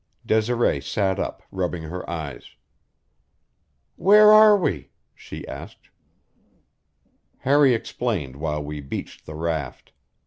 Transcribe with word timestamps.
Desiree 0.25 0.81
sat 0.81 1.19
up, 1.19 1.43
rubbing 1.51 1.83
her 1.83 2.09
eyes. 2.09 2.55
"Where 3.97 4.31
are 4.31 4.57
we?" 4.57 4.89
she 5.13 5.47
asked. 5.47 5.91
Harry 7.37 7.75
explained 7.75 8.37
while 8.37 8.63
we 8.63 8.81
beached 8.81 9.27
the 9.27 9.35
raft. 9.35 9.91